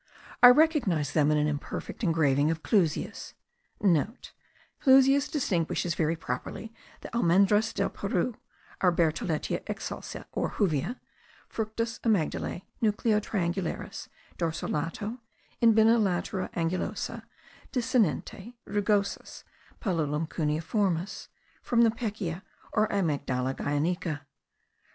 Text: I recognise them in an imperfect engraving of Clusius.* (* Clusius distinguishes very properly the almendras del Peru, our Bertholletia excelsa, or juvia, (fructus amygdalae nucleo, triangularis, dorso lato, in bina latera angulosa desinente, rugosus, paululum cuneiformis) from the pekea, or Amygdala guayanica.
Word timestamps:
I 0.41 0.47
recognise 0.49 1.11
them 1.11 1.29
in 1.29 1.37
an 1.37 1.45
imperfect 1.45 2.03
engraving 2.03 2.49
of 2.49 2.63
Clusius.* 2.63 3.35
(* 4.09 4.79
Clusius 4.81 5.27
distinguishes 5.27 5.93
very 5.93 6.15
properly 6.15 6.73
the 7.01 7.09
almendras 7.15 7.71
del 7.71 7.91
Peru, 7.91 8.33
our 8.81 8.91
Bertholletia 8.91 9.59
excelsa, 9.65 10.25
or 10.31 10.55
juvia, 10.57 10.99
(fructus 11.47 11.99
amygdalae 11.99 12.63
nucleo, 12.81 13.21
triangularis, 13.21 14.07
dorso 14.39 14.67
lato, 14.67 15.19
in 15.61 15.73
bina 15.73 15.99
latera 15.99 16.49
angulosa 16.53 17.21
desinente, 17.71 18.55
rugosus, 18.67 19.43
paululum 19.79 20.27
cuneiformis) 20.27 21.27
from 21.61 21.83
the 21.83 21.91
pekea, 21.91 22.41
or 22.73 22.87
Amygdala 22.87 23.53
guayanica. 23.53 24.21